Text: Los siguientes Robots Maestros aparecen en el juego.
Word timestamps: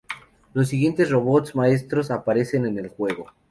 Los 0.55 0.69
siguientes 0.69 1.11
Robots 1.11 1.53
Maestros 1.53 2.09
aparecen 2.09 2.65
en 2.65 2.79
el 2.79 2.89
juego. 2.89 3.27